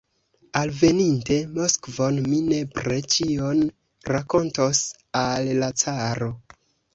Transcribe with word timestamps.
Alveninte 0.59 1.35
Moskvon, 1.57 2.17
mi 2.29 2.39
nepre 2.45 2.97
ĉion 3.17 3.61
rakontos 4.15 4.81
al 5.23 5.53
la 5.61 5.71
caro. 5.85 6.33